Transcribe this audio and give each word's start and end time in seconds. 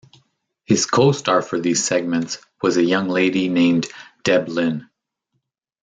His 0.65 0.87
co-star 0.87 1.43
for 1.43 1.59
these 1.59 1.83
segments 1.83 2.39
was 2.63 2.75
a 2.75 2.83
young 2.83 3.07
lady 3.07 3.47
named 3.49 3.85
Deb-Lyn. 4.23 4.89